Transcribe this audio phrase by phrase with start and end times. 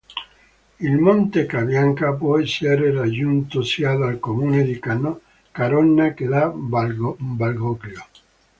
[0.79, 4.81] Il monte Cabianca può essere raggiunto sia dal comune di
[5.51, 8.07] Carona che da Valgoglio.